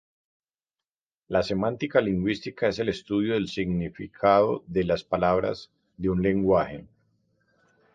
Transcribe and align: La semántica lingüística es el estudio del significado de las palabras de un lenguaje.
La 1.27 1.43
semántica 1.43 2.01
lingüística 2.01 2.67
es 2.69 2.79
el 2.79 2.89
estudio 2.89 3.35
del 3.35 3.47
significado 3.47 4.63
de 4.65 4.83
las 4.83 5.03
palabras 5.03 5.69
de 5.95 6.09
un 6.09 6.23
lenguaje. 6.23 6.87